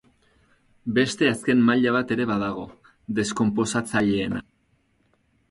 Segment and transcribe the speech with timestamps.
[0.95, 2.65] Beste azken maila bat ere badago,
[3.21, 4.43] deskonposatzaileena.